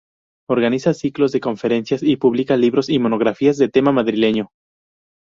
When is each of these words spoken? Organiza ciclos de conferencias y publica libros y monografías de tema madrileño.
Organiza 0.49 0.95
ciclos 0.95 1.31
de 1.31 1.39
conferencias 1.39 2.01
y 2.01 2.15
publica 2.17 2.57
libros 2.57 2.89
y 2.89 2.97
monografías 2.97 3.57
de 3.59 3.69
tema 3.69 3.91
madrileño. 3.91 4.49